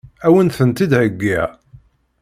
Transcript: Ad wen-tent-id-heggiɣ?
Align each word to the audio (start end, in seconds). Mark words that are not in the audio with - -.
Ad 0.25 0.31
wen-tent-id-heggiɣ? 0.33 1.47